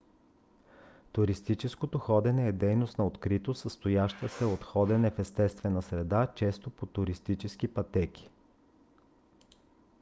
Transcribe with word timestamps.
туристическото 1.11 1.99
ходене 1.99 2.47
е 2.47 2.51
дейност 2.51 2.97
на 2.97 3.07
открито 3.07 3.53
състояща 3.53 4.29
се 4.29 4.45
от 4.45 4.63
ходене 4.63 5.11
в 5.11 5.19
естествена 5.19 5.81
среда 5.81 6.27
често 6.35 6.69
по 6.69 6.85
туристически 6.85 7.67
пътеки 7.67 8.29